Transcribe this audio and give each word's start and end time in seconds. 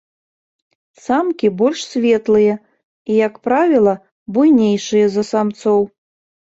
Самкі 1.07 1.47
больш 1.59 1.79
светлыя 1.91 2.55
і, 2.57 2.65
як 3.27 3.33
правіла, 3.47 3.93
буйнейшыя 4.35 5.05
за 5.19 5.23
самцоў. 5.35 5.81